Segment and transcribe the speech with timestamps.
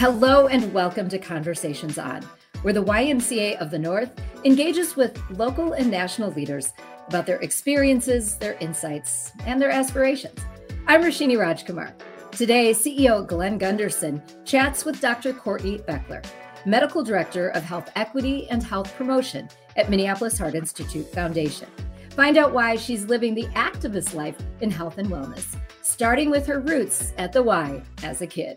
[0.00, 2.22] Hello and welcome to Conversations On,
[2.62, 4.10] where the YMCA of the North
[4.46, 6.72] engages with local and national leaders
[7.08, 10.40] about their experiences, their insights, and their aspirations.
[10.86, 11.92] I'm Roshini Rajkumar.
[12.30, 15.34] Today, CEO Glenn Gunderson chats with Dr.
[15.34, 16.24] Courtney Baechler,
[16.64, 21.68] Medical Director of Health Equity and Health Promotion at Minneapolis Heart Institute Foundation.
[22.16, 26.60] Find out why she's living the activist life in health and wellness, starting with her
[26.60, 28.56] roots at the Y as a kid.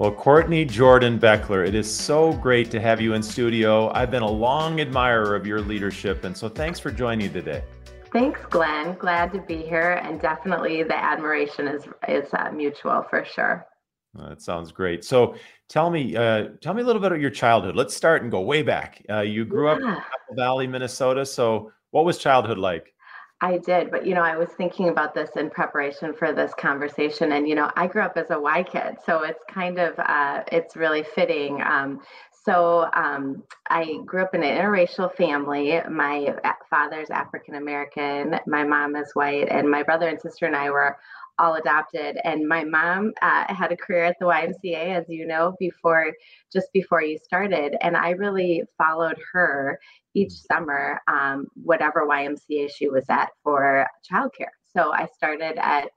[0.00, 3.92] Well, Courtney Jordan Baechler, it is so great to have you in studio.
[3.92, 7.62] I've been a long admirer of your leadership, and so thanks for joining today.
[8.10, 8.94] Thanks, Glenn.
[8.94, 13.66] Glad to be here, and definitely the admiration is is uh, mutual for sure.
[14.14, 15.04] that sounds great.
[15.04, 15.34] So,
[15.68, 17.76] tell me, uh, tell me a little bit of your childhood.
[17.76, 19.04] Let's start and go way back.
[19.10, 19.72] Uh, you grew yeah.
[19.72, 21.26] up in Apple Valley, Minnesota.
[21.26, 22.94] So, what was childhood like?
[23.42, 27.32] I did, but you know, I was thinking about this in preparation for this conversation,
[27.32, 30.42] and you know, I grew up as a Y kid, so it's kind of uh,
[30.52, 31.62] it's really fitting.
[31.62, 32.00] Um,
[32.44, 35.80] so um, I grew up in an interracial family.
[35.90, 36.34] My
[36.68, 40.98] father's African American, my mom is white, and my brother and sister and I were
[41.40, 42.18] all adopted.
[42.24, 46.12] And my mom uh, had a career at the YMCA, as you know, before
[46.52, 47.76] just before you started.
[47.80, 49.80] And I really followed her
[50.14, 54.52] each summer, um, whatever YMCA she was at for childcare.
[54.76, 55.90] So I started at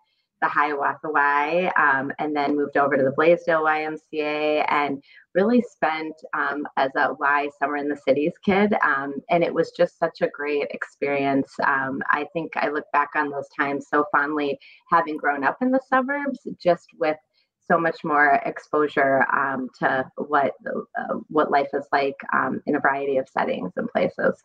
[0.44, 5.02] the Hiawatha Y um, and then moved over to the Blaisdell YMCA and
[5.34, 8.74] really spent um, as a Y Summer in the Cities kid.
[8.86, 11.54] Um, and it was just such a great experience.
[11.66, 14.60] Um, I think I look back on those times so fondly,
[14.92, 17.18] having grown up in the suburbs, just with
[17.66, 22.82] so much more exposure um, to what uh, what life is like um, in a
[22.82, 24.44] variety of settings and places.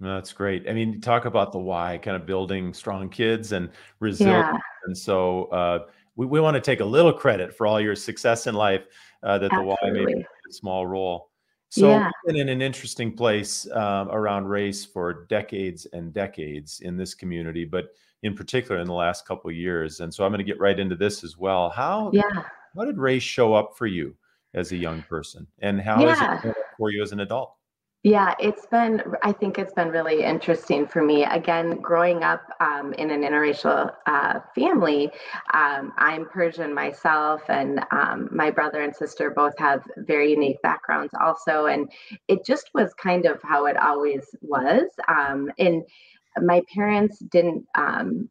[0.00, 0.68] That's great.
[0.68, 4.46] I mean, talk about the Y, kind of building strong kids and resilience.
[4.52, 4.58] Yeah.
[4.84, 8.46] And so uh, we, we want to take a little credit for all your success
[8.46, 8.86] in life
[9.22, 9.76] uh, that Absolutely.
[9.82, 11.30] the Y maybe a small role.
[11.68, 12.10] So yeah.
[12.26, 17.64] been in an interesting place um, around race for decades and decades in this community,
[17.64, 17.88] but
[18.22, 20.00] in particular in the last couple of years.
[20.00, 21.70] And so I'm going to get right into this as well.
[21.70, 22.22] How yeah.
[22.76, 24.14] how did race show up for you
[24.54, 26.38] as a young person, and how yeah.
[26.38, 27.54] is it for you as an adult?
[28.06, 31.24] Yeah, it's been, I think it's been really interesting for me.
[31.24, 35.10] Again, growing up um, in an interracial uh, family,
[35.52, 41.14] um, I'm Persian myself, and um, my brother and sister both have very unique backgrounds
[41.20, 41.66] also.
[41.66, 41.90] And
[42.28, 44.84] it just was kind of how it always was.
[45.08, 45.82] Um, and
[46.42, 48.28] my parents didn't um,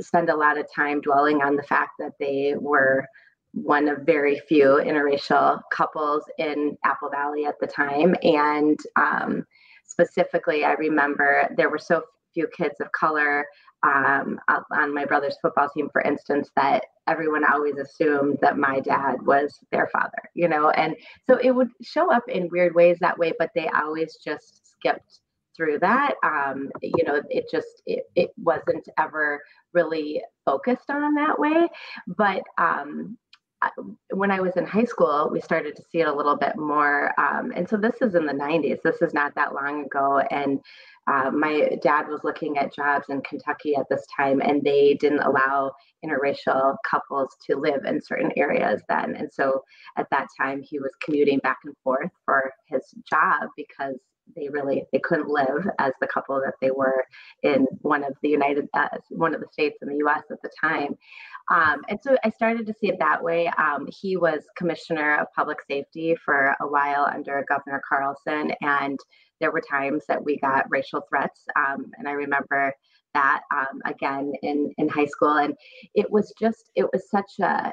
[0.00, 3.06] spend a lot of time dwelling on the fact that they were
[3.52, 8.14] one of very few interracial couples in Apple Valley at the time.
[8.22, 9.44] And um,
[9.84, 12.02] specifically, I remember there were so
[12.32, 13.44] few kids of color
[13.82, 19.16] um, on my brother's football team, for instance, that everyone always assumed that my dad
[19.22, 20.70] was their father, you know?
[20.70, 20.94] And
[21.28, 25.20] so it would show up in weird ways that way, but they always just skipped
[25.56, 26.14] through that.
[26.22, 31.68] Um, you know, it just, it, it wasn't ever really focused on that way.
[32.06, 33.18] But um,
[34.12, 37.12] when I was in high school, we started to see it a little bit more.
[37.20, 38.80] Um, and so this is in the 90s.
[38.82, 40.18] This is not that long ago.
[40.30, 40.60] And
[41.06, 45.20] uh, my dad was looking at jobs in Kentucky at this time, and they didn't
[45.20, 45.72] allow
[46.04, 49.14] interracial couples to live in certain areas then.
[49.16, 49.62] And so
[49.96, 53.96] at that time, he was commuting back and forth for his job because
[54.36, 57.04] they really they couldn't live as the couple that they were
[57.42, 60.24] in one of the United uh, one of the states in the U.S.
[60.30, 60.96] at the time.
[61.50, 63.48] Um, and so I started to see it that way.
[63.48, 68.98] Um, he was commissioner of public safety for a while under Governor Carlson, and
[69.40, 71.44] there were times that we got racial threats.
[71.56, 72.74] Um, and I remember
[73.14, 75.54] that um, again in in high school, and
[75.94, 77.72] it was just it was such a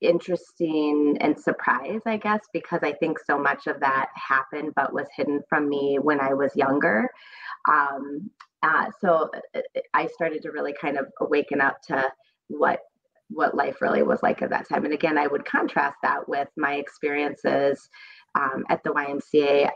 [0.00, 5.06] interesting and surprise, I guess, because I think so much of that happened but was
[5.14, 7.08] hidden from me when I was younger.
[7.70, 8.30] Um,
[8.62, 9.60] uh, so uh,
[9.94, 12.04] I started to really kind of awaken up to
[12.48, 12.80] what
[13.30, 14.86] what life really was like at that time.
[14.86, 17.90] And again, I would contrast that with my experiences
[18.34, 19.68] um, at the YMCA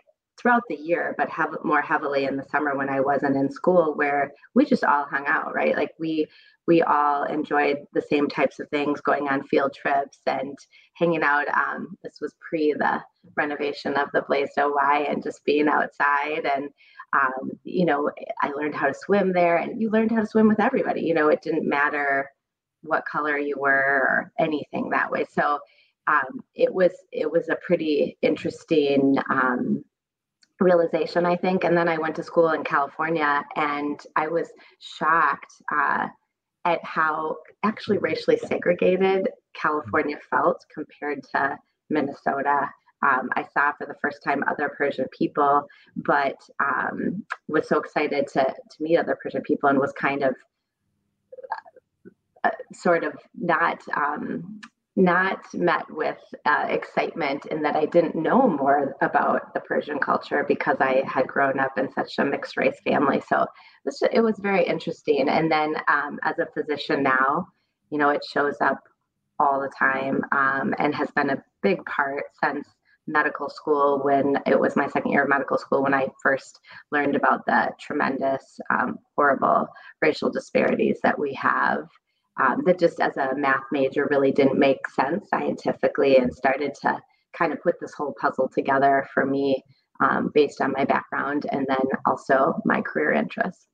[0.42, 3.94] throughout the year, but have more heavily in the summer when I wasn't in school,
[3.94, 5.76] where we just all hung out, right?
[5.76, 6.26] Like we
[6.66, 10.56] we all enjoyed the same types of things, going on field trips and
[10.94, 11.48] hanging out.
[11.48, 13.00] Um, this was pre the
[13.36, 16.44] renovation of the Blaisdell Y, and just being outside.
[16.54, 16.68] And
[17.12, 18.10] um, you know,
[18.42, 21.02] I learned how to swim there, and you learned how to swim with everybody.
[21.02, 22.30] You know, it didn't matter
[22.82, 25.24] what color you were or anything that way.
[25.30, 25.60] So
[26.06, 29.84] um, it was it was a pretty interesting um,
[30.60, 31.64] realization, I think.
[31.64, 36.08] And then I went to school in California, and I was shocked uh,
[36.64, 41.58] at how actually racially segregated California felt compared to
[41.90, 42.68] Minnesota.
[43.04, 45.66] Um, I saw for the first time other Persian people,
[45.96, 50.36] but um, was so excited to to meet other Persian people and was kind of
[52.44, 54.60] uh, sort of not um,
[54.94, 60.44] not met with uh, excitement in that I didn't know more about the Persian culture
[60.46, 63.22] because I had grown up in such a mixed race family.
[63.26, 63.46] So
[64.12, 65.28] it was very interesting.
[65.28, 67.48] And then um, as a physician now,
[67.90, 68.80] you know, it shows up
[69.38, 72.68] all the time um, and has been a big part since
[73.06, 76.60] medical school when it was my second year of medical school when I first
[76.92, 79.66] learned about the tremendous, um, horrible
[80.00, 81.88] racial disparities that we have
[82.40, 87.00] um, that just as a math major really didn't make sense scientifically and started to
[87.36, 89.62] kind of put this whole puzzle together for me
[90.00, 93.66] um, based on my background and then also my career interests.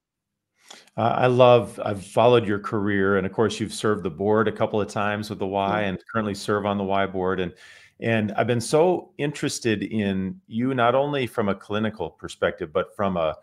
[0.96, 4.52] Uh, I love, I've followed your career, and of course, you've served the board a
[4.52, 7.40] couple of times with the Y and currently serve on the Y board.
[7.40, 7.54] And
[8.00, 13.16] and I've been so interested in you not only from a clinical perspective, but from
[13.16, 13.34] a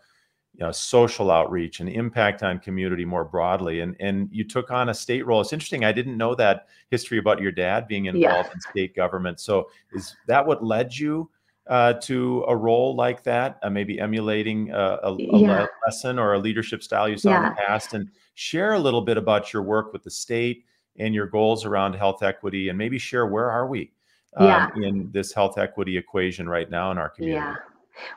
[0.58, 3.80] you know, social outreach and impact on community more broadly.
[3.80, 5.42] And and you took on a state role.
[5.42, 5.84] It's interesting.
[5.84, 8.52] I didn't know that history about your dad being involved yeah.
[8.54, 9.38] in state government.
[9.38, 11.28] So is that what led you
[11.66, 13.58] uh, to a role like that?
[13.62, 15.66] Uh, maybe emulating a, a, yeah.
[15.84, 17.48] lesson or a leadership style you saw yeah.
[17.48, 20.64] in the past, and share a little bit about your work with the state
[20.98, 23.92] and your goals around health equity, and maybe share where are we
[24.38, 27.44] um, in this health equity equation right now in our community.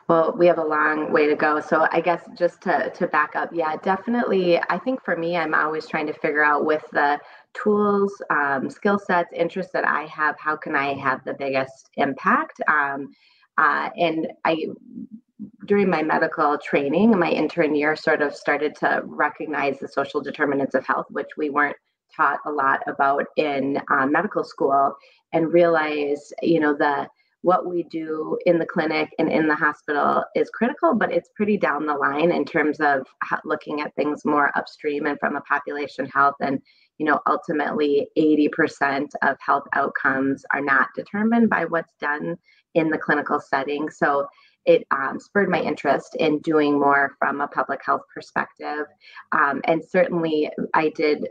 [0.08, 1.60] Well, we have a long way to go.
[1.60, 4.60] So I guess just to to back up, yeah, definitely.
[4.68, 7.18] I think for me, I'm always trying to figure out with the
[7.54, 12.60] tools, um, skill sets, interests that I have, how can I have the biggest impact?
[12.68, 13.10] Um,
[13.58, 14.66] uh, and I
[15.66, 20.74] during my medical training, my intern year sort of started to recognize the social determinants
[20.74, 21.76] of health, which we weren't
[22.14, 24.94] taught a lot about in uh, medical school,
[25.32, 27.08] and realize, you know, the
[27.42, 31.56] what we do in the clinic and in the hospital is critical, but it's pretty
[31.56, 33.06] down the line in terms of
[33.44, 36.34] looking at things more upstream and from a population health.
[36.40, 36.60] And,
[36.98, 42.36] you know, ultimately 80% of health outcomes are not determined by what's done
[42.74, 43.88] in the clinical setting.
[43.88, 44.26] So
[44.66, 48.84] it um, spurred my interest in doing more from a public health perspective.
[49.32, 51.26] Um, and certainly I did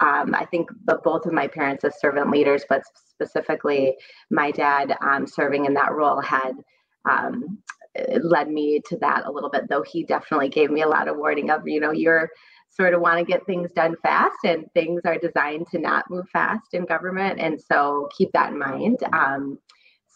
[0.00, 0.70] um, I think
[1.04, 3.96] both of my parents as servant leaders, but specifically
[4.30, 6.52] my dad um, serving in that role had
[7.08, 7.58] um,
[8.22, 11.16] led me to that a little bit, though he definitely gave me a lot of
[11.16, 12.30] warning of, you know, you're
[12.70, 16.28] sort of want to get things done fast and things are designed to not move
[16.32, 17.40] fast in government.
[17.40, 18.98] And so keep that in mind.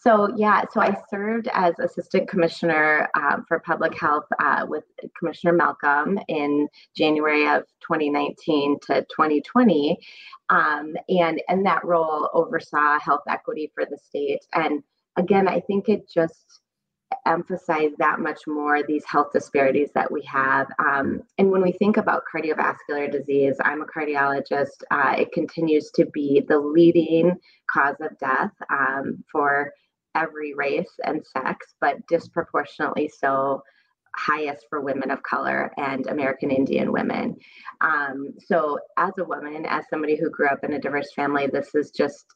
[0.02, 4.82] So yeah, so I served as assistant commissioner um, for public health uh, with
[5.16, 9.96] Commissioner Malcolm in January of 2019 to 2020,
[10.48, 14.40] um, and in that role oversaw health equity for the state.
[14.52, 14.82] And
[15.16, 16.62] again, I think it just
[17.24, 20.66] emphasized that much more these health disparities that we have.
[20.80, 24.82] Um, and when we think about cardiovascular disease, I'm a cardiologist.
[24.90, 27.38] Uh, it continues to be the leading
[27.70, 29.72] cause of death um, for
[30.14, 33.62] every race and sex, but disproportionately so
[34.16, 37.36] highest for women of color and American Indian women.
[37.80, 41.74] Um, so, as a woman, as somebody who grew up in a diverse family, this
[41.74, 42.26] is just,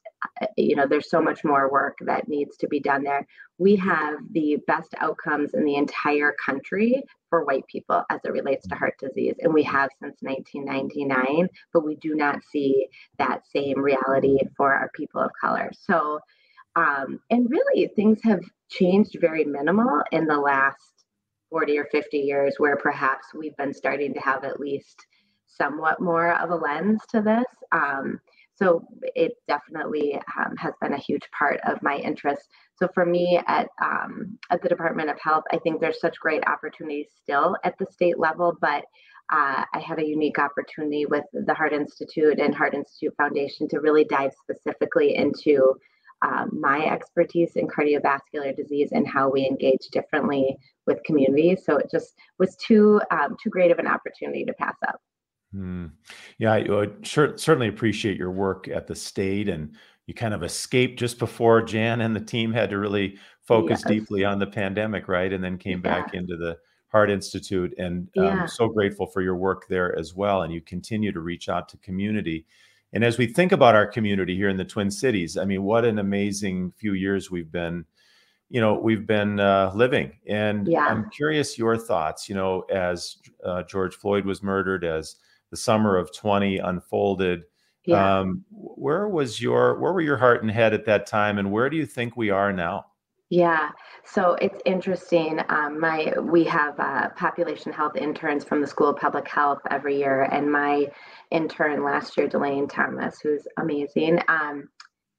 [0.56, 3.26] you know, there's so much more work that needs to be done there.
[3.58, 8.66] We have the best outcomes in the entire country for white people as it relates
[8.68, 13.80] to heart disease, and we have since 1999, but we do not see that same
[13.80, 15.70] reality for our people of color.
[15.78, 16.20] So,
[16.76, 21.04] um, and really, things have changed very minimal in the last
[21.50, 25.06] 40 or 50 years, where perhaps we've been starting to have at least
[25.46, 27.46] somewhat more of a lens to this.
[27.72, 28.20] Um,
[28.54, 32.42] so it definitely um, has been a huge part of my interest.
[32.76, 36.46] So for me at um, at the Department of Health, I think there's such great
[36.46, 38.84] opportunities still at the state level, but
[39.32, 43.80] uh, I had a unique opportunity with the Heart Institute and Heart Institute Foundation to
[43.80, 45.74] really dive specifically into
[46.26, 50.56] um, my expertise in cardiovascular disease and how we engage differently
[50.86, 51.64] with communities.
[51.64, 55.00] So it just was too um, too great of an opportunity to pass up.
[55.52, 55.86] Hmm.
[56.38, 59.74] Yeah, I sure, certainly appreciate your work at the state, and
[60.06, 63.88] you kind of escaped just before Jan and the team had to really focus yes.
[63.88, 65.32] deeply on the pandemic, right?
[65.32, 66.02] And then came yeah.
[66.02, 68.46] back into the Heart Institute, and um, yeah.
[68.46, 70.42] so grateful for your work there as well.
[70.42, 72.46] And you continue to reach out to community.
[72.92, 75.84] And as we think about our community here in the Twin Cities, I mean, what
[75.84, 77.84] an amazing few years we've been,
[78.48, 80.12] you know, we've been uh, living.
[80.28, 80.86] And yeah.
[80.86, 85.16] I'm curious your thoughts, you know, as uh, George Floyd was murdered, as
[85.50, 87.44] the summer of 20 unfolded,
[87.84, 88.18] Yeah.
[88.20, 91.70] Um, where was your where were your heart and head at that time, and where
[91.70, 92.86] do you think we are now?
[93.28, 93.70] Yeah,
[94.04, 95.40] so it's interesting.
[95.48, 99.96] Um, my we have uh, population health interns from the School of Public Health every
[99.98, 100.86] year, and my
[101.32, 104.68] intern last year, Delane Thomas, who's amazing, um,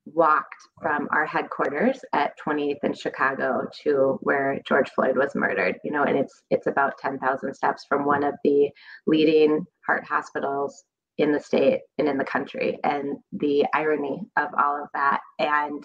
[0.05, 5.75] walked from our headquarters at 28th and Chicago to where George Floyd was murdered.
[5.83, 8.69] You know, and it's it's about 10,000 steps from one of the
[9.05, 10.85] leading heart hospitals
[11.17, 15.83] in the state and in the country, and the irony of all of that, and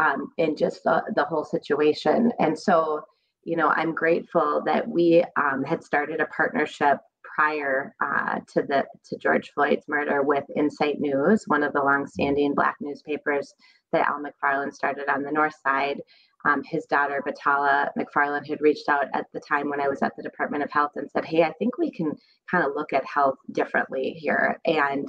[0.00, 2.32] um, and just the, the whole situation.
[2.38, 3.02] And so,
[3.44, 6.98] you know, I'm grateful that we um, had started a partnership
[7.36, 12.54] prior uh, to the to George Floyd's murder with Insight News, one of the longstanding
[12.54, 13.52] Black newspapers
[13.92, 16.00] that Al McFarlane started on the North Side.
[16.46, 20.16] Um, his daughter Batala McFarlane had reached out at the time when I was at
[20.16, 22.12] the Department of Health and said, "Hey, I think we can
[22.50, 25.06] kind of look at health differently here, and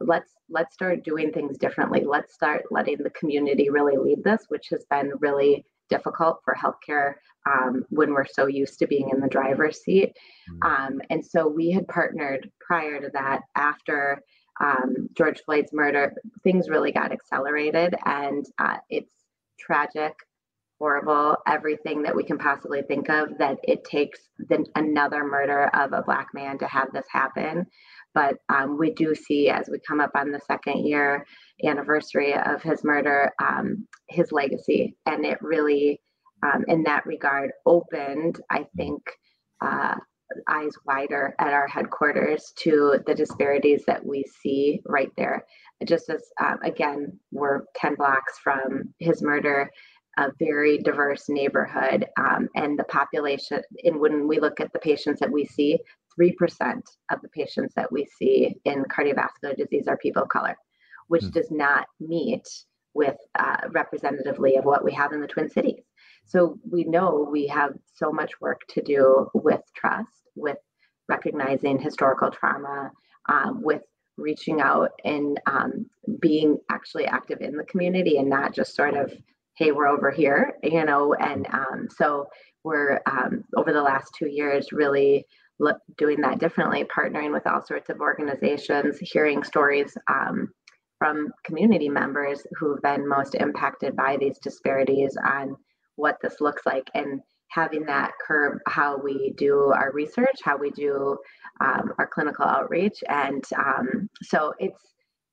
[0.00, 2.04] let's let's start doing things differently.
[2.04, 7.14] Let's start letting the community really lead this, which has been really difficult for healthcare
[7.46, 10.16] um, when we're so used to being in the driver's seat.
[10.50, 10.62] Mm-hmm.
[10.62, 14.22] Um, and so we had partnered prior to that after
[14.60, 19.10] um, George Floyd's murder, things really got accelerated and uh, it's
[19.58, 20.14] tragic,
[20.78, 25.92] horrible, everything that we can possibly think of that it takes the, another murder of
[25.92, 27.66] a Black man to have this happen.
[28.14, 31.26] But um, we do see as we come up on the second year
[31.64, 34.96] anniversary of his murder, um, his legacy.
[35.06, 36.00] And it really,
[36.42, 39.02] um, in that regard, opened, I think,
[39.60, 39.94] uh,
[40.48, 45.44] eyes wider at our headquarters to the disparities that we see right there.
[45.84, 49.70] Just as, um, again, we're 10 blocks from his murder,
[50.18, 55.20] a very diverse neighborhood, um, and the population, and when we look at the patients
[55.20, 55.78] that we see,
[56.20, 60.56] 3% of the patients that we see in cardiovascular disease are people of color,
[61.08, 61.32] which mm.
[61.32, 62.46] does not meet
[62.94, 65.84] with uh, representatively of what we have in the Twin Cities.
[66.26, 70.58] So we know we have so much work to do with trust, with
[71.08, 72.90] recognizing historical trauma,
[73.28, 73.82] um, with
[74.16, 75.86] reaching out and um,
[76.20, 79.12] being actually active in the community and not just sort of,
[79.56, 81.14] hey, we're over here, you know.
[81.14, 82.26] And um, so
[82.64, 85.26] we're um, over the last two years really
[85.96, 90.48] doing that differently, partnering with all sorts of organizations, hearing stories um,
[90.98, 95.56] from community members who've been most impacted by these disparities on
[95.96, 100.70] what this looks like and having that curb how we do our research, how we
[100.70, 101.16] do
[101.60, 102.98] um, our clinical outreach.
[103.08, 104.80] And um, so it's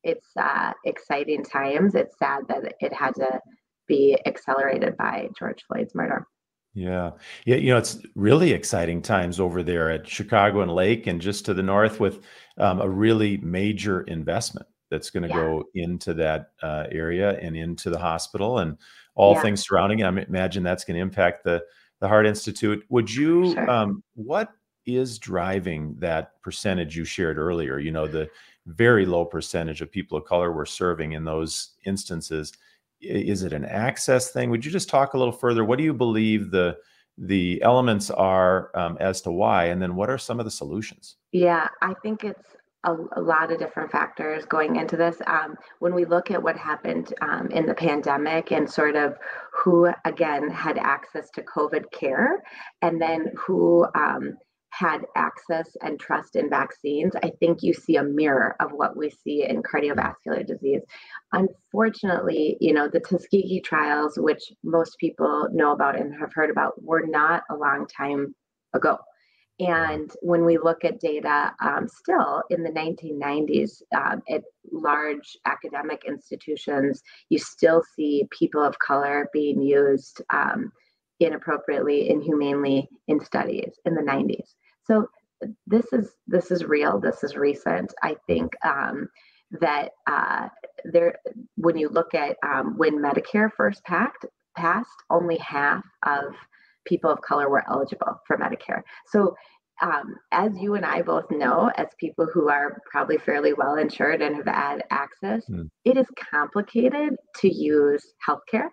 [0.04, 1.96] it's uh, exciting times.
[1.96, 3.40] It's sad that it had to
[3.88, 6.26] be accelerated by George Floyd's murder.
[6.78, 7.12] Yeah.
[7.46, 7.56] Yeah.
[7.56, 11.56] You know, it's really exciting times over there at Chicago and Lake and just to
[11.56, 12.22] the north with
[12.60, 15.36] um, a really major investment that's going to yeah.
[15.36, 18.78] go into that uh, area and into the hospital and
[19.16, 19.42] all yeah.
[19.42, 20.04] things surrounding it.
[20.04, 21.64] I imagine that's going to impact the,
[22.00, 22.86] the Heart Institute.
[22.90, 23.70] Would you, sure.
[23.72, 24.52] um, what
[24.86, 27.80] is driving that percentage you shared earlier?
[27.80, 28.30] You know, the
[28.68, 32.54] very low percentage of people of color we're serving in those instances
[33.02, 34.50] is it an access thing?
[34.50, 35.64] Would you just talk a little further?
[35.64, 36.78] What do you believe the
[37.18, 41.18] the elements are um, as to why, and then what are some of the solutions?
[41.32, 45.18] Yeah, I think it's a, a lot of different factors going into this.
[45.26, 49.18] Um, when we look at what happened um, in the pandemic and sort of
[49.52, 52.44] who again had access to COVID care,
[52.82, 54.38] and then who um,
[54.70, 59.10] had access and trust in vaccines, I think you see a mirror of what we
[59.10, 60.82] see in cardiovascular disease.
[61.34, 66.82] Unfortunately, you know, the Tuskegee trials, which most people know about and have heard about,
[66.84, 68.36] were not a long time
[68.74, 68.98] ago.
[69.60, 76.04] And when we look at data um, still in the 1990s um, at large academic
[76.08, 80.72] institutions, you still see people of color being used um,
[81.20, 84.54] inappropriately, inhumanely in studies in the 90s.
[84.84, 85.08] So
[85.66, 87.00] this is this is real.
[87.00, 87.94] This is recent.
[88.02, 89.08] I think um,
[89.62, 90.48] that uh,
[90.86, 91.16] there,
[91.56, 96.34] when you look at um, when Medicare first packed, passed, only half of
[96.86, 98.82] people of color were eligible for Medicare.
[99.08, 99.36] So
[99.82, 104.22] um, as you and I both know, as people who are probably fairly well insured
[104.22, 105.70] and have had access, mm.
[105.86, 108.70] it is complicated to use healthcare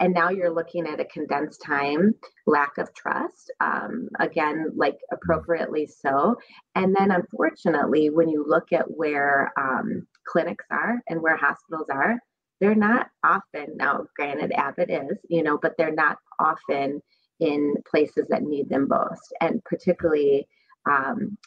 [0.00, 2.14] and now you're looking at a condensed time
[2.46, 6.36] lack of trust um, again like appropriately so.
[6.74, 12.18] And then unfortunately when you look at where um, clinics are and where hospitals are
[12.60, 17.02] they're not often now granted abbott is you know but they're not often
[17.40, 19.32] in places that need them most.
[19.40, 20.48] And particularly
[20.90, 21.38] um,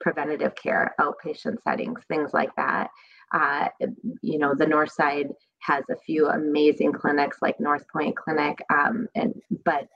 [0.00, 2.90] preventative care outpatient settings things like that
[3.32, 3.68] Uh,
[4.22, 5.28] you know, the North Side
[5.60, 9.88] has a few amazing clinics like North Point Clinic, um, and but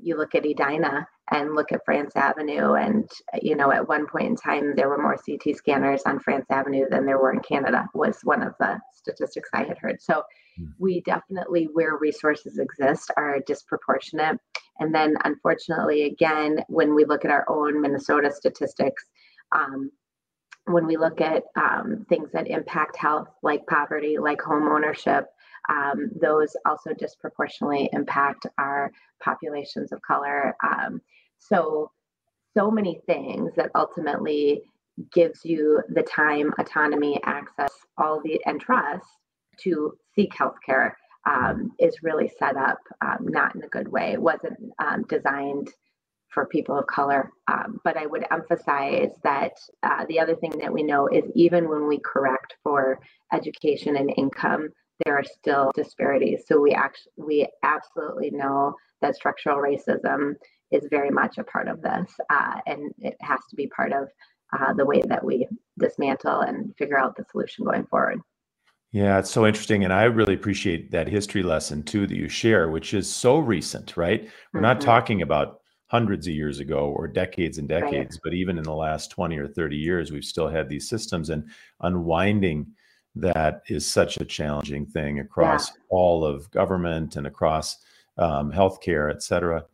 [0.00, 3.10] you look at Edina and look at France Avenue, and
[3.42, 6.86] you know, at one point in time, there were more CT scanners on France Avenue
[6.90, 7.88] than there were in Canada.
[7.94, 10.00] Was one of the statistics I had heard.
[10.00, 10.22] So
[10.56, 10.66] hmm.
[10.78, 14.38] we definitely, where resources exist, are disproportionate.
[14.80, 19.04] And then, unfortunately, again, when we look at our own Minnesota statistics,
[19.52, 19.90] um,
[20.68, 25.26] when we look at um, things that impact health, like poverty, like home ownership,
[25.68, 28.90] um, those also disproportionately impact our
[29.22, 30.54] populations of color.
[30.64, 31.00] Um,
[31.38, 31.90] so,
[32.56, 34.62] so many things that ultimately
[35.12, 39.06] gives you the time, autonomy, access, all the and trust
[39.58, 40.92] to seek healthcare
[41.28, 44.12] um, is really set up um, not in a good way.
[44.12, 45.68] It wasn't um, designed
[46.30, 47.30] for people of color.
[47.50, 51.68] Um, but I would emphasize that uh, the other thing that we know is even
[51.68, 53.00] when we correct for
[53.32, 54.68] education and income,
[55.04, 56.42] there are still disparities.
[56.46, 60.34] So we actually we absolutely know that structural racism
[60.70, 64.08] is very much a part of this, uh, and it has to be part of
[64.58, 65.46] uh, the way that we
[65.78, 68.20] dismantle and figure out the solution going forward.
[68.90, 69.84] Yeah, it's so interesting.
[69.84, 73.96] And I really appreciate that history lesson too that you share, which is so recent,
[73.96, 74.22] right?
[74.52, 74.62] We're mm-hmm.
[74.62, 78.20] not talking about hundreds of years ago or decades and decades, right.
[78.24, 81.48] but even in the last 20 or 30 years, we've still had these systems and
[81.80, 82.66] unwinding
[83.14, 85.76] that is such a challenging thing across yeah.
[85.88, 87.78] all of government and across
[88.16, 89.64] um, healthcare, et cetera.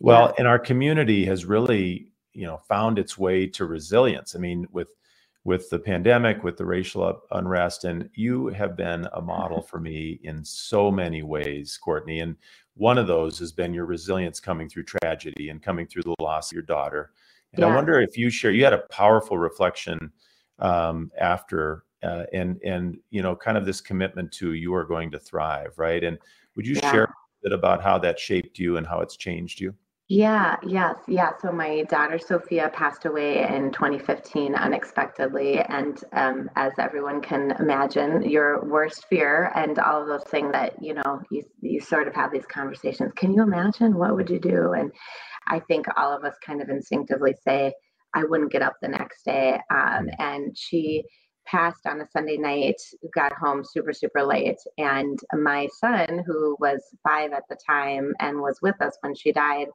[0.00, 0.34] Well, yeah.
[0.38, 4.36] and our community has really, you know, found its way to resilience.
[4.36, 4.88] I mean, with
[5.44, 10.18] with the pandemic, with the racial unrest, and you have been a model for me
[10.22, 12.20] in so many ways, Courtney.
[12.20, 12.36] And
[12.76, 16.50] one of those has been your resilience coming through tragedy and coming through the loss
[16.50, 17.12] of your daughter.
[17.52, 17.68] And yeah.
[17.68, 20.10] I wonder if you share, you had a powerful reflection
[20.58, 25.10] um, after, uh, and and you know, kind of this commitment to you are going
[25.12, 26.02] to thrive, right?
[26.02, 26.18] And
[26.56, 26.92] would you yeah.
[26.92, 29.74] share a bit about how that shaped you and how it's changed you?
[30.08, 31.30] Yeah, yes, yeah.
[31.40, 35.60] So my daughter Sophia passed away in 2015 unexpectedly.
[35.60, 40.74] And um, as everyone can imagine, your worst fear and all of those things that,
[40.82, 43.12] you know, you, you sort of have these conversations.
[43.16, 43.96] Can you imagine?
[43.96, 44.72] What would you do?
[44.72, 44.92] And
[45.48, 47.72] I think all of us kind of instinctively say,
[48.12, 49.58] I wouldn't get up the next day.
[49.70, 51.02] Um, and she
[51.46, 52.80] passed on a Sunday night,
[53.14, 54.58] got home super, super late.
[54.78, 59.32] And my son, who was five at the time and was with us when she
[59.32, 59.68] died,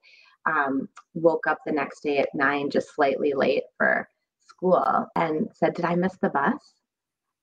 [0.45, 4.08] um, woke up the next day at nine, just slightly late for
[4.39, 6.73] school, and said, Did I miss the bus?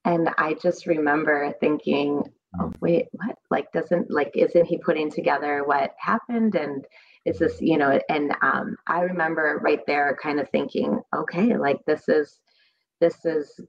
[0.07, 2.23] And I just remember thinking,
[2.61, 3.37] oh, wait, what?
[3.51, 6.55] Like, doesn't, like, isn't he putting together what happened?
[6.55, 6.87] And
[7.25, 11.85] is this, you know, and um, I remember right there kind of thinking, okay, like,
[11.87, 12.39] this is,
[13.01, 13.61] this is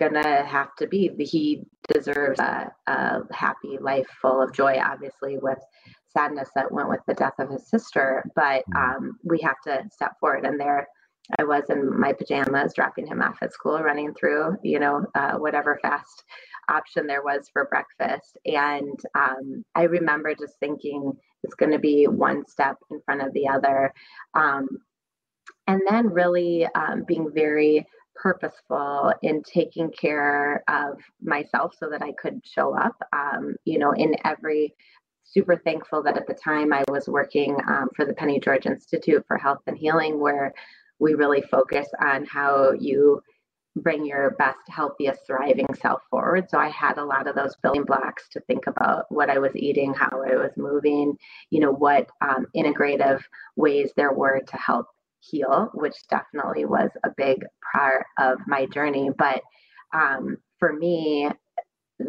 [0.00, 1.10] gonna have to be.
[1.18, 5.58] He deserves a, a, happy life full of joy obviously with
[6.08, 8.24] sadness that went with the death of his sister.
[8.34, 8.96] But mm.
[8.96, 10.44] um, we have to step forward.
[10.44, 10.88] And there
[11.38, 15.34] i was in my pajamas dropping him off at school running through you know uh,
[15.34, 16.24] whatever fast
[16.68, 18.38] option there was for breakfast.
[18.46, 23.32] And um, i remember just thinking it's going to be one step in front of
[23.32, 23.92] the other.
[24.34, 24.68] Um,
[25.66, 27.86] and then really um, being very
[28.20, 33.92] purposeful in taking care of myself so that I could show up, um, you know,
[33.92, 34.74] in every
[35.24, 39.24] super thankful that at the time I was working um, for the Penny George Institute
[39.26, 40.52] for Health and Healing, where
[40.98, 43.22] we really focus on how you
[43.76, 46.50] bring your best, healthiest, thriving self forward.
[46.50, 49.54] So I had a lot of those building blocks to think about what I was
[49.54, 51.16] eating, how I was moving,
[51.50, 53.22] you know, what um, integrative
[53.56, 54.86] ways there were to help
[55.20, 59.10] heal, which definitely was a big part of my journey.
[59.16, 59.42] But
[59.92, 61.28] um, for me,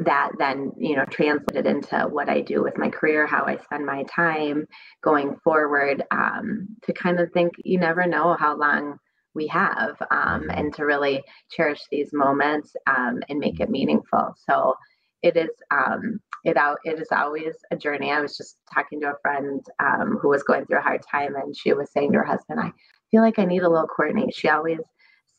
[0.06, 3.86] that then you know translated into what I do with my career, how I spend
[3.86, 4.65] my time
[5.04, 6.04] going forward.
[6.12, 8.97] Um, to kind of think, you never know how long
[9.34, 14.34] we have, um, and to really cherish these moments um, and make it meaningful.
[14.50, 14.76] So
[15.24, 18.12] it is um, it out it is always a journey.
[18.12, 21.36] I was just talking to a friend um, who was going through a hard time,
[21.36, 22.72] and she was saying to her husband, "I
[23.12, 24.32] feel like I need a little Courtney.
[24.32, 24.80] She always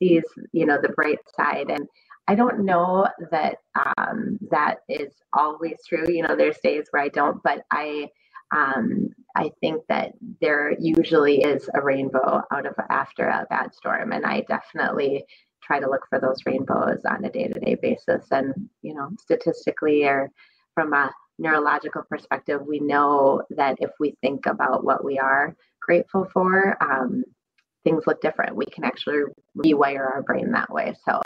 [0.02, 1.70] sees, you know, the bright side.
[1.70, 1.86] And
[2.28, 3.56] I don't know that
[3.98, 6.08] um, that is always true.
[6.08, 8.08] You know, there's days where I don't, but I
[8.54, 14.12] um, I think that there usually is a rainbow out of after a bad storm,
[14.12, 15.24] and I definitely
[15.62, 18.26] try to look for those rainbows on a day-to-day basis.
[18.30, 20.30] And you know, statistically or
[20.74, 26.28] from a neurological perspective, we know that if we think about what we are grateful
[26.32, 27.24] for, um,
[27.84, 28.56] things look different.
[28.56, 29.22] We can actually
[29.56, 30.94] rewire our brain that way.
[31.04, 31.20] So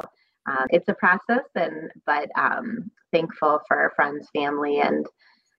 [0.46, 5.07] um, it's a process, and but um, thankful for our friends, family, and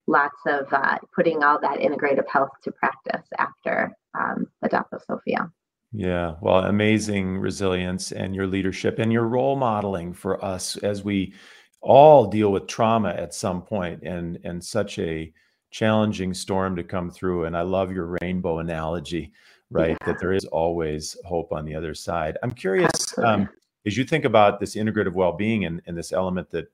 [0.08, 5.02] lots of uh, putting all that integrative health to practice after um, the death of
[5.04, 5.52] Sophia.
[5.94, 11.34] Yeah, well, amazing resilience and your leadership and your role modeling for us as we
[11.82, 15.32] all deal with trauma at some point and and such a
[15.72, 19.32] challenging storm to come through and I love your rainbow analogy,
[19.70, 19.98] right?
[20.02, 20.08] Yeah.
[20.08, 22.38] That there is always hope on the other side.
[22.44, 23.48] I'm curious um,
[23.86, 26.68] as you think about this integrative well-being and, and this element that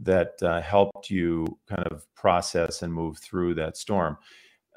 [0.00, 4.16] that uh, helped you kind of process and move through that storm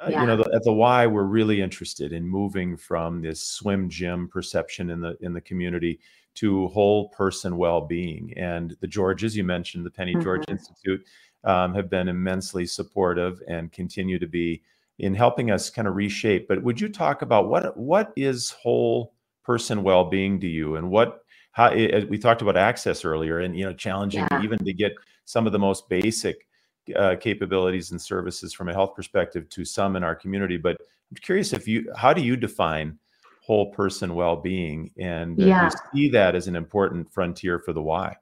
[0.09, 0.17] yeah.
[0.17, 3.89] Uh, you know the, at the y we're really interested in moving from this swim
[3.89, 5.99] gym perception in the in the community
[6.33, 10.23] to whole person well-being and the georges you mentioned the penny mm-hmm.
[10.23, 11.05] george institute
[11.43, 14.61] um, have been immensely supportive and continue to be
[14.99, 19.13] in helping us kind of reshape but would you talk about what what is whole
[19.43, 23.65] person well-being to you and what how it, we talked about access earlier and you
[23.65, 24.43] know challenging yeah.
[24.43, 24.93] even to get
[25.25, 26.47] some of the most basic
[26.95, 30.57] uh, capabilities and services from a health perspective to some in our community.
[30.57, 32.97] But I'm curious if you, how do you define
[33.41, 35.63] whole person well-being, and uh, yeah.
[35.65, 38.15] you see that as an important frontier for the Y?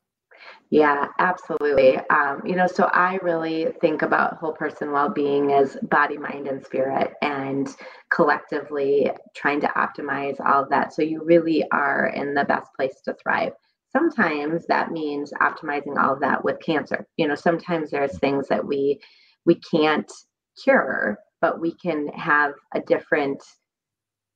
[0.71, 1.97] Yeah, absolutely.
[2.09, 6.47] Um, you know, so I really think about whole person well being as body, mind,
[6.47, 7.67] and spirit, and
[8.11, 10.93] collectively trying to optimize all of that.
[10.93, 13.53] So you really are in the best place to thrive
[13.91, 17.05] sometimes that means optimizing all of that with cancer.
[17.17, 18.99] You know sometimes there's things that we
[19.45, 20.11] we can't
[20.63, 23.41] cure but we can have a different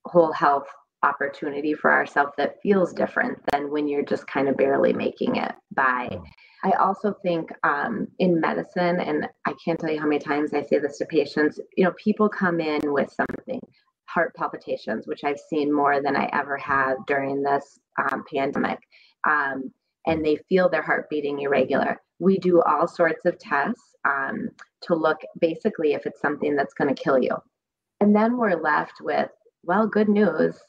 [0.06, 0.68] whole health
[1.04, 5.52] opportunity for ourselves that feels different than when you're just kind of barely making it
[5.76, 6.18] by.
[6.64, 10.62] I also think um, in medicine and i can't tell you how many times i
[10.62, 13.60] say this to patients you know people come in with something
[14.06, 18.80] heart palpitations which i've seen more than i ever have during this um, pandemic
[19.28, 19.72] um,
[20.06, 22.02] and they feel their heart beating irregular.
[22.20, 24.50] We do all sorts of tests um,
[24.82, 27.36] to look basically if it's something that's going to kill you.
[28.02, 29.30] And then we're left with,
[29.64, 30.60] well, good news,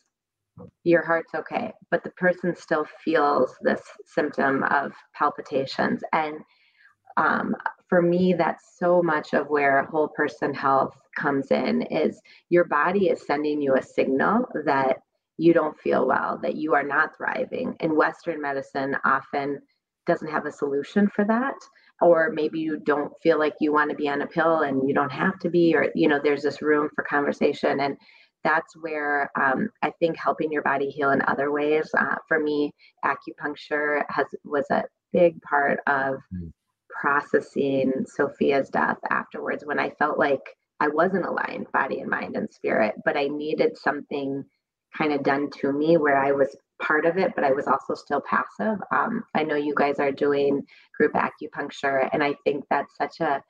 [0.84, 1.72] your heart's okay.
[1.90, 6.02] But the person still feels this symptom of palpitations.
[6.12, 6.36] And
[7.16, 7.56] um,
[7.88, 13.08] for me, that's so much of where whole person health comes in is your body
[13.08, 14.98] is sending you a signal that
[15.36, 17.76] you don't feel well, that you are not thriving.
[17.80, 19.60] And Western medicine often
[20.06, 21.54] doesn't have a solution for that.
[22.00, 24.94] Or maybe you don't feel like you want to be on a pill and you
[24.94, 27.80] don't have to be, or, you know, there's this room for conversation.
[27.80, 27.96] And
[28.42, 31.88] that's where um, I think helping your body heal in other ways.
[31.98, 32.72] Uh, for me,
[33.04, 36.52] acupuncture has was a big part of mm.
[36.90, 40.42] processing Sophia's death afterwards when I felt like
[40.80, 44.44] I wasn't aligned, body and mind and spirit, but I needed something
[44.96, 47.94] kind of done to me where I was part of it, but I was also
[47.94, 48.78] still passive.
[48.92, 50.62] Um, I know you guys are doing
[50.96, 53.42] group acupuncture, and I think that's such a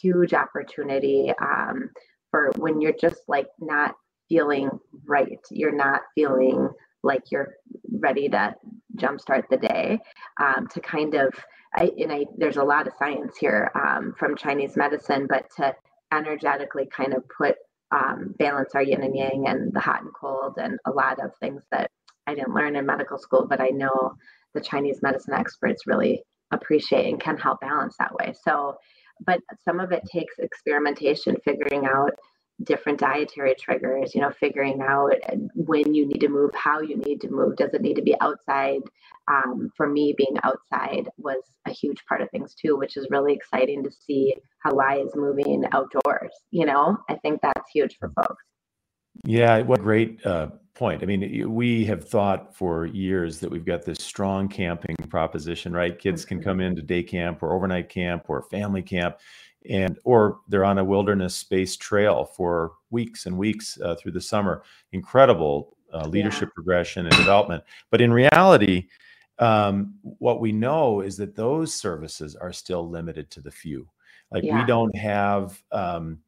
[0.00, 1.90] huge opportunity um,
[2.30, 3.94] for when you're just like not
[4.28, 4.70] feeling
[5.06, 5.38] right.
[5.50, 6.70] You're not feeling
[7.02, 7.54] like you're
[7.90, 8.54] ready to
[8.96, 9.98] jumpstart the day
[10.40, 11.32] um, to kind of
[11.74, 15.74] I, and I there's a lot of science here um, from Chinese medicine, but to
[16.12, 17.56] energetically kind of put
[17.92, 21.32] um, balance our yin and yang and the hot and cold and a lot of
[21.36, 21.90] things that
[22.26, 24.14] I didn't learn in medical school, but I know
[24.54, 26.22] the Chinese medicine experts really
[26.52, 28.34] appreciate and can help balance that way.
[28.44, 28.76] So,
[29.24, 32.12] but some of it takes experimentation, figuring out
[32.64, 35.12] different dietary triggers, you know, figuring out
[35.54, 37.56] when you need to move, how you need to move.
[37.56, 38.80] Does it need to be outside?
[39.28, 43.32] Um, for me, being outside was a huge part of things too, which is really
[43.32, 46.32] exciting to see how Y is moving outdoors.
[46.50, 48.42] You know, I think that's huge for folks.
[49.24, 51.02] Yeah, what a great uh, point.
[51.02, 55.96] I mean, we have thought for years that we've got this strong camping proposition, right?
[55.98, 56.48] Kids can mm-hmm.
[56.48, 59.18] come into day camp or overnight camp or family camp
[59.68, 64.20] and or they're on a wilderness space trail for weeks and weeks uh, through the
[64.20, 66.54] summer incredible uh, leadership yeah.
[66.54, 68.86] progression and development but in reality
[69.38, 73.88] um, what we know is that those services are still limited to the few
[74.30, 74.58] like yeah.
[74.58, 76.18] we don't have um,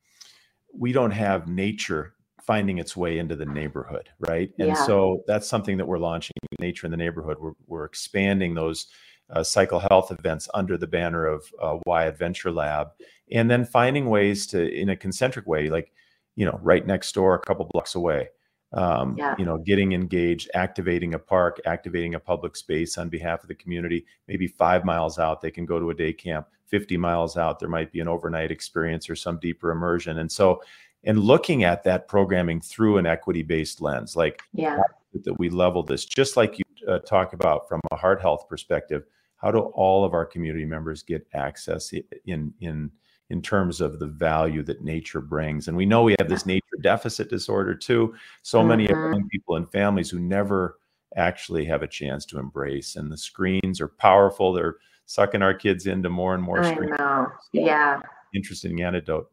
[0.75, 4.87] we don't have nature finding its way into the neighborhood right and yeah.
[4.87, 8.89] so that's something that we're launching nature in the neighborhood we're, we're expanding those
[9.31, 12.89] uh, cycle health events under the banner of uh, Y Adventure Lab,
[13.31, 15.93] and then finding ways to, in a concentric way, like
[16.37, 18.29] you know, right next door, a couple blocks away.
[18.73, 19.35] Um, yeah.
[19.39, 23.55] You know, getting engaged, activating a park, activating a public space on behalf of the
[23.55, 24.07] community.
[24.29, 26.47] Maybe five miles out, they can go to a day camp.
[26.67, 30.19] Fifty miles out, there might be an overnight experience or some deeper immersion.
[30.19, 30.63] And so,
[31.05, 34.81] and looking at that programming through an equity-based lens, like yeah.
[35.13, 39.05] That we level this, just like you uh, talk about from a heart health perspective
[39.37, 41.93] how do all of our community members get access
[42.27, 42.91] in in
[43.31, 45.69] in terms of the value that nature brings?
[45.69, 48.15] And we know we have this nature deficit disorder too.
[48.43, 48.69] So mm-hmm.
[48.69, 50.79] many young people and families who never
[51.17, 54.53] actually have a chance to embrace and the screens are powerful.
[54.53, 56.97] They're sucking our kids into more and more I screens.
[56.99, 57.27] know.
[57.53, 58.01] yeah.
[58.35, 59.29] Interesting antidote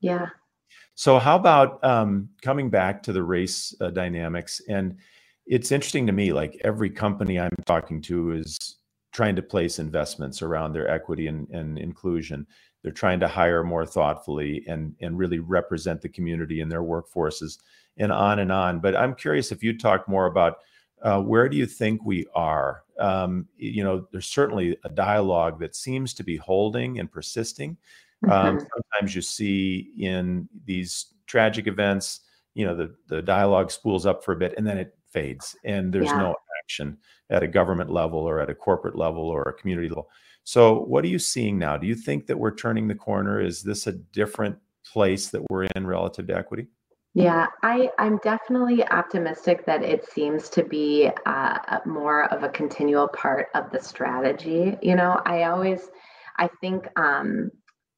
[0.00, 0.28] yeah.
[0.94, 4.96] So how about um, coming back to the race uh, dynamics and
[5.46, 8.76] it's interesting to me like every company i'm talking to is
[9.16, 12.46] trying to place investments around their equity and, and inclusion.
[12.82, 17.58] They're trying to hire more thoughtfully and and really represent the community in their workforces
[17.96, 18.78] and on and on.
[18.78, 20.58] But i'm curious if you talk more about
[21.02, 22.84] uh, where do you think we are?
[22.98, 27.78] Um, you know there's certainly a dialogue that seems to be holding and persisting.
[28.24, 28.66] Um, mm-hmm.
[28.74, 32.20] sometimes you see in these tragic events
[32.54, 35.92] you know the the dialogue spools up for a bit and then it fades and
[35.92, 36.18] there's yeah.
[36.18, 36.98] no action
[37.30, 40.08] at a government level or at a corporate level or a community level.
[40.44, 41.76] So, what are you seeing now?
[41.76, 43.40] Do you think that we're turning the corner?
[43.40, 44.56] Is this a different
[44.92, 46.68] place that we're in relative to equity?
[47.14, 53.08] Yeah, I, I'm definitely optimistic that it seems to be uh, more of a continual
[53.08, 54.76] part of the strategy.
[54.82, 55.88] You know, I always,
[56.36, 57.50] I think um,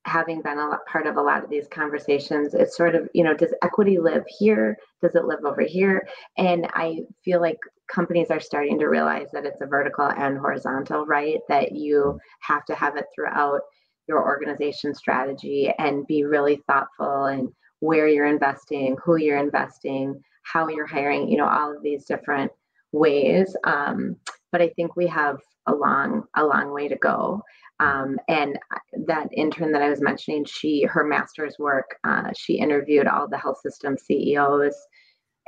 [0.08, 3.34] having been a part of a lot of these conversations, it's sort of, you know,
[3.34, 4.76] does equity live here?
[5.02, 6.08] Does it live over here?
[6.36, 7.58] And I feel like
[7.92, 11.38] companies are starting to realize that it's a vertical and horizontal, right?
[11.48, 13.60] That you have to have it throughout
[14.08, 20.68] your organization strategy and be really thoughtful and where you're investing, who you're investing, how
[20.68, 22.50] you're hiring, you know, all of these different
[22.92, 23.54] ways.
[23.64, 24.16] Um,
[24.52, 27.42] but I think we have a long, a long way to go.
[27.80, 28.58] Um, and
[29.06, 33.38] that intern that I was mentioning, she her master's work, uh, she interviewed all the
[33.38, 34.74] health system CEOs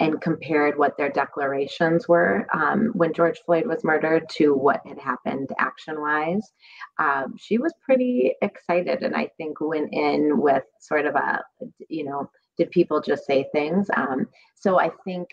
[0.01, 4.99] and compared what their declarations were um, when George Floyd was murdered to what had
[4.99, 6.53] happened action wise.
[6.99, 11.43] Um, she was pretty excited, and I think went in with sort of a,
[11.89, 13.89] you know, did people just say things?
[13.95, 15.29] Um, so I think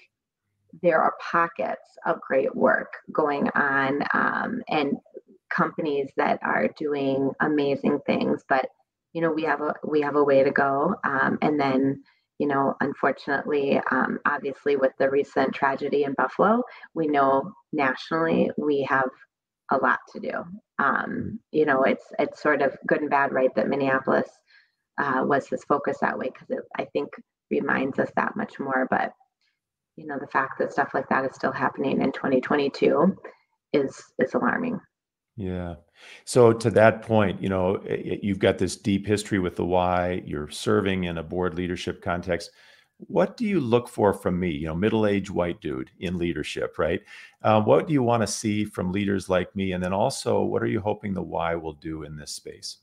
[0.82, 4.97] there are pockets of great work going on um, and
[5.49, 8.67] companies that are doing amazing things but
[9.13, 12.03] you know we have a we have a way to go um, and then
[12.38, 16.62] you know unfortunately um, obviously with the recent tragedy in buffalo
[16.93, 19.10] we know nationally we have
[19.71, 20.32] a lot to do.
[20.80, 24.30] Um, you know it's it's sort of good and bad right that minneapolis
[24.99, 27.10] uh, was his focus that way because i think
[27.49, 29.13] reminds us that much more but
[29.98, 33.18] you know the fact that stuff like that is still happening in 2022
[33.74, 34.80] is is alarming
[35.38, 35.76] yeah.
[36.26, 40.50] So to that point, you know, you've got this deep history with the Y, you're
[40.50, 42.50] serving in a board leadership context.
[42.98, 47.02] What do you look for from me, you know, middle-aged white dude in leadership, right?
[47.44, 49.74] Uh, what do you want to see from leaders like me?
[49.74, 52.78] And then also, what are you hoping the Y will do in this space?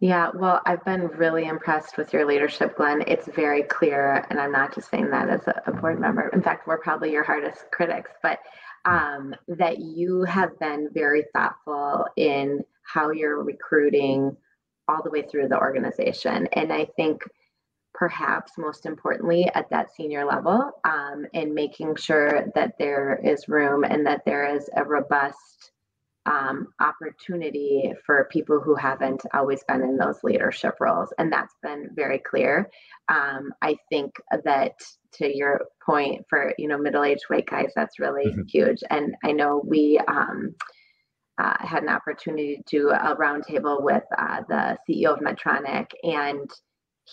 [0.00, 3.02] Yeah, well, I've been really impressed with your leadership, Glenn.
[3.06, 6.28] It's very clear, and I'm not just saying that as a, board member.
[6.28, 8.38] In fact, we're probably your hardest critics, but
[8.84, 14.36] um, that you have been very thoughtful in how you're recruiting
[14.86, 16.46] all the way through the organization.
[16.52, 17.22] And I think
[17.94, 23.82] perhaps most importantly at that senior level um, and making sure that there is room
[23.82, 25.72] and that there is a robust
[26.26, 31.12] um, opportunity for people who haven't always been in those leadership roles.
[31.18, 32.68] And that's been very clear.
[33.08, 34.74] Um, I think that
[35.14, 38.42] to your point for, you know, middle-aged white guys, that's really mm-hmm.
[38.48, 38.82] huge.
[38.90, 40.54] And I know we um,
[41.38, 46.50] uh, had an opportunity to do a roundtable with uh, the CEO of Medtronic and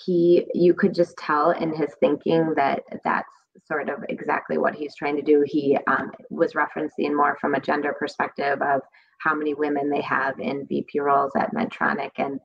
[0.06, 3.30] he, you could just tell in his thinking that that's
[3.68, 5.44] sort of exactly what he's trying to do.
[5.46, 8.82] He um, was referencing more from a gender perspective of
[9.24, 12.40] how many women they have in VP roles at Medtronic and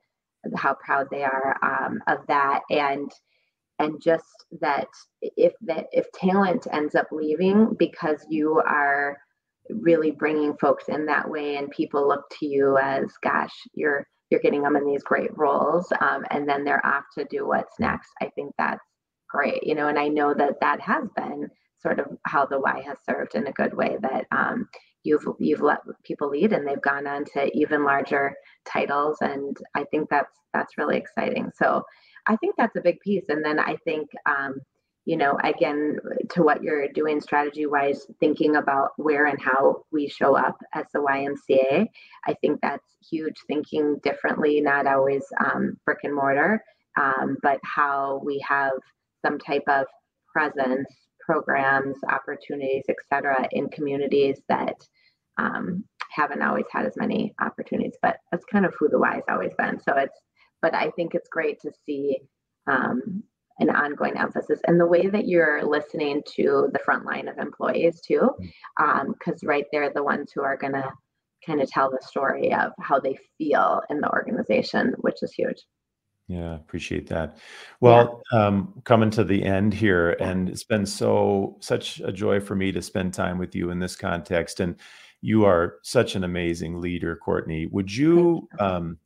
[0.57, 2.61] how proud they are um, of that.
[2.71, 3.11] And
[3.79, 4.88] and just that
[5.21, 9.19] if that if talent ends up leaving because you are
[9.71, 14.41] really bringing folks in that way and people look to you as gosh you're you're
[14.41, 18.09] getting them in these great roles um, and then they're off to do what's next
[18.23, 18.83] i think that's
[19.29, 21.49] great you know and i know that that has been
[21.81, 24.67] sort of how the y has served in a good way that um,
[25.04, 28.34] you've you've let people lead and they've gone on to even larger
[28.64, 31.50] titles and i think that's that's really exciting.
[31.54, 31.82] So
[32.26, 34.61] i think that's a big piece and then i think um,
[35.04, 35.98] you know again
[36.30, 40.84] to what you're doing strategy wise thinking about where and how we show up as
[40.92, 41.87] the ymca
[42.26, 46.62] i think that's huge thinking differently not always um, brick and mortar
[47.00, 48.72] um, but how we have
[49.24, 49.87] some type of
[50.30, 50.88] presence
[51.29, 54.79] programs, opportunities, et cetera, in communities that
[55.45, 55.64] um,
[56.19, 59.55] haven't always had as many opportunities, but that's kind of who the Y has always
[59.62, 59.77] been.
[59.87, 60.19] So it's,
[60.62, 62.03] but I think it's great to see
[62.67, 63.23] um,
[63.59, 67.97] an ongoing emphasis and the way that you're listening to the front line of employees
[68.09, 68.25] too,
[68.77, 69.45] because mm.
[69.45, 70.88] um, right there, the ones who are going to
[71.47, 75.61] kind of tell the story of how they feel in the organization, which is huge.
[76.29, 77.38] Yeah, appreciate that.
[77.81, 78.47] Well, yeah.
[78.47, 82.71] um, coming to the end here, and it's been so such a joy for me
[82.73, 84.61] to spend time with you in this context.
[84.61, 84.77] And
[85.23, 87.67] you are such an amazing leader, Courtney.
[87.67, 88.47] Would you.
[88.59, 88.99] Um,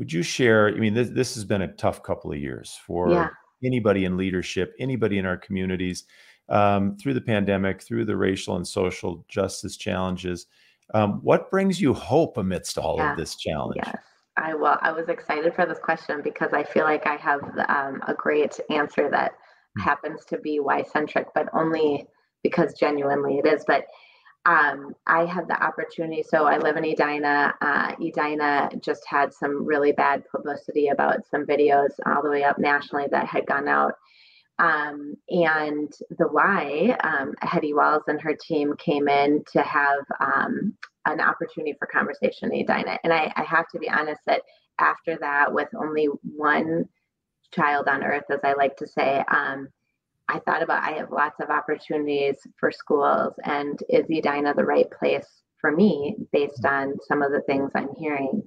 [0.00, 0.68] would you share?
[0.68, 3.28] I mean, this this has been a tough couple of years for yeah.
[3.62, 6.04] anybody in leadership, anybody in our communities,
[6.48, 10.46] um, through the pandemic, through the racial and social justice challenges.
[10.94, 13.12] Um, what brings you hope amidst all yeah.
[13.12, 13.76] of this challenge?
[13.84, 13.96] Yes.
[14.36, 14.76] I will.
[14.80, 18.58] I was excited for this question because I feel like I have um, a great
[18.70, 19.32] answer that
[19.78, 19.82] mm.
[19.82, 22.06] happens to be Y centric, but only
[22.42, 23.64] because genuinely it is.
[23.66, 23.84] But
[24.46, 26.22] um, I had the opportunity.
[26.22, 27.54] So I live in Edina.
[27.60, 32.58] Uh, Edina just had some really bad publicity about some videos all the way up
[32.58, 33.94] nationally that had gone out.
[34.60, 40.74] Um, and the Y, um, Hetty Wells and her team came in to have um,
[41.06, 42.98] an opportunity for conversation in Edina.
[43.02, 44.42] And I, I have to be honest that
[44.78, 46.84] after that, with only one
[47.54, 49.68] child on earth, as I like to say, um,
[50.28, 54.88] I thought about I have lots of opportunities for schools, and is Edina the right
[54.90, 55.26] place
[55.60, 58.42] for me based on some of the things I'm hearing?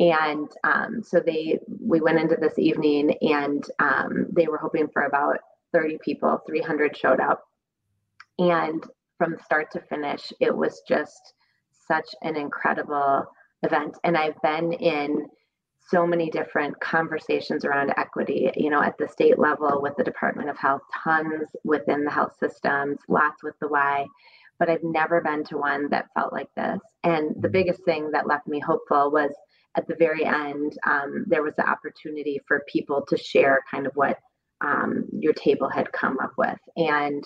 [0.00, 5.02] And um, so they, we went into this evening, and um, they were hoping for
[5.02, 5.38] about
[5.72, 6.40] 30 people.
[6.46, 7.42] 300 showed up,
[8.38, 8.84] and
[9.18, 11.34] from start to finish, it was just
[11.88, 13.24] such an incredible
[13.64, 13.96] event.
[14.04, 15.26] And I've been in
[15.88, 20.50] so many different conversations around equity, you know, at the state level with the Department
[20.50, 24.06] of Health, tons within the health systems, lots with the Y,
[24.58, 26.80] but I've never been to one that felt like this.
[27.04, 29.30] And the biggest thing that left me hopeful was
[29.78, 33.92] at the very end, um, there was the opportunity for people to share kind of
[33.94, 34.18] what
[34.60, 36.58] um, your table had come up with.
[36.76, 37.24] And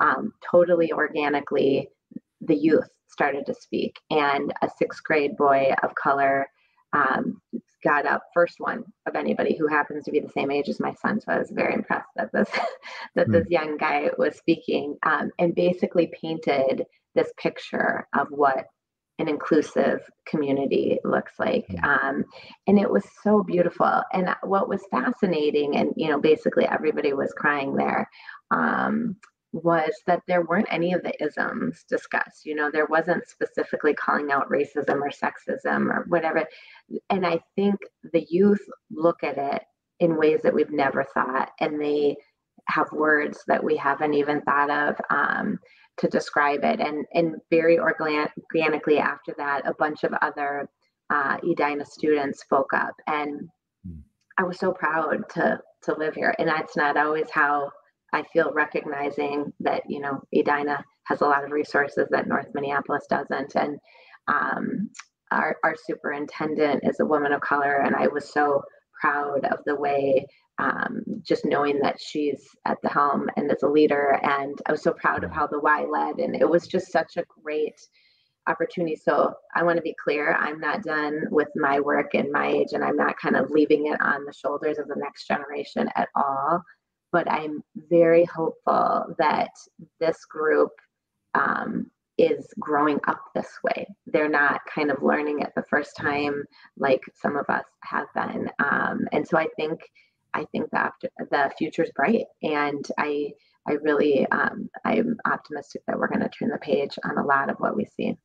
[0.00, 1.88] um, totally organically,
[2.40, 6.48] the youth started to speak, and a sixth grade boy of color
[6.92, 7.40] um,
[7.84, 10.92] got up first one of anybody who happens to be the same age as my
[10.94, 11.20] son.
[11.20, 12.50] So I was very impressed that this
[13.14, 13.32] that mm.
[13.32, 16.84] this young guy was speaking um, and basically painted
[17.14, 18.66] this picture of what
[19.18, 21.84] an inclusive community looks like hmm.
[21.84, 22.24] um,
[22.66, 27.32] and it was so beautiful and what was fascinating and you know basically everybody was
[27.32, 28.08] crying there
[28.50, 29.16] um,
[29.52, 32.46] was that there weren't any of the isms discussed.
[32.46, 36.46] You know, there wasn't specifically calling out racism or sexism or whatever.
[37.10, 37.76] And I think
[38.12, 39.62] the youth look at it
[40.00, 42.16] in ways that we've never thought, and they
[42.68, 45.58] have words that we haven't even thought of um,
[45.98, 46.80] to describe it.
[46.80, 50.68] And and very organically after that, a bunch of other
[51.10, 53.48] uh, Edina students spoke up, and
[53.86, 54.00] hmm.
[54.38, 56.34] I was so proud to to live here.
[56.38, 57.70] And that's not always how
[58.12, 63.06] I feel recognizing that, you know, Edina has a lot of resources that North Minneapolis
[63.08, 63.54] doesn't.
[63.56, 63.78] And
[64.28, 64.90] um,
[65.30, 67.76] our, our superintendent is a woman of color.
[67.78, 68.62] And I was so
[69.02, 70.26] proud of the way,
[70.58, 74.18] um, just knowing that she's at the helm and as a leader.
[74.22, 76.18] And I was so proud of how the Y led.
[76.18, 77.80] And it was just such a great
[78.46, 78.96] opportunity.
[78.96, 82.72] So I want to be clear I'm not done with my work and my age,
[82.72, 86.08] and I'm not kind of leaving it on the shoulders of the next generation at
[86.14, 86.62] all
[87.12, 89.50] but I'm very hopeful that
[90.00, 90.70] this group
[91.34, 93.86] um, is growing up this way.
[94.06, 96.44] They're not kind of learning it the first time
[96.76, 98.50] like some of us have been.
[98.58, 99.80] Um, and so I think
[100.34, 100.90] I think the
[101.30, 103.32] the future is bright, and I
[103.68, 107.50] I really um, I'm optimistic that we're going to turn the page on a lot
[107.50, 108.16] of what we see.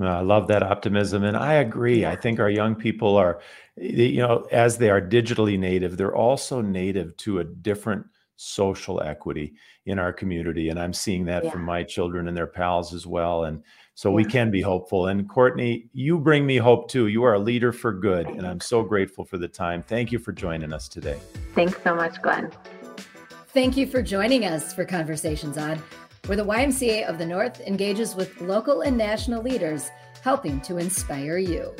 [0.00, 1.22] I love that optimism.
[1.22, 2.06] And I agree.
[2.06, 3.40] I think our young people are,
[3.76, 8.06] you know, as they are digitally native, they're also native to a different
[8.42, 9.54] social equity
[9.86, 10.68] in our community.
[10.68, 11.50] And I'm seeing that yeah.
[11.50, 13.44] from my children and their pals as well.
[13.44, 13.62] And
[13.94, 14.16] so yeah.
[14.16, 15.06] we can be hopeful.
[15.06, 17.06] And Courtney, you bring me hope too.
[17.06, 18.26] You are a leader for good.
[18.26, 19.82] And I'm so grateful for the time.
[19.82, 21.18] Thank you for joining us today.
[21.54, 22.50] Thanks so much, Glenn.
[23.48, 25.82] Thank you for joining us for Conversations On
[26.26, 29.90] where the YMCA of the North engages with local and national leaders,
[30.22, 31.74] helping to inspire you.